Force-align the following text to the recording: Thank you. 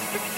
Thank 0.00 0.24
you. 0.24 0.29